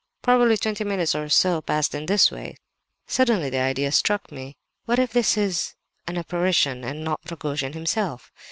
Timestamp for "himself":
7.73-8.31